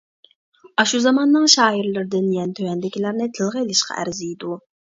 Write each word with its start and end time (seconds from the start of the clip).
ئاشۇ 0.83 1.01
زاماننىڭ 1.03 1.45
شائىرلىرىدىن 1.57 2.31
يەنە 2.39 2.57
تۆۋەندىكىلەرنى 2.63 3.31
تىلغا 3.39 3.65
ئېلىشقا 3.65 4.01
ئەرزىيدۇ. 4.03 4.61